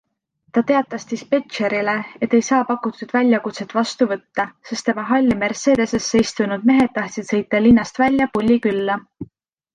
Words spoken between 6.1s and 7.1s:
istunud mehed